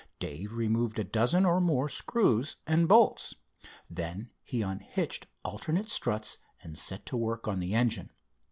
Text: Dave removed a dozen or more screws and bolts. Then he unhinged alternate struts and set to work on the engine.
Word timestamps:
Dave 0.17 0.53
removed 0.53 0.97
a 0.97 1.03
dozen 1.03 1.45
or 1.45 1.61
more 1.61 1.87
screws 1.87 2.55
and 2.65 2.87
bolts. 2.87 3.35
Then 3.87 4.31
he 4.43 4.63
unhinged 4.63 5.27
alternate 5.45 5.89
struts 5.89 6.39
and 6.63 6.75
set 6.75 7.05
to 7.05 7.15
work 7.17 7.47
on 7.47 7.59
the 7.59 7.75
engine. 7.75 8.09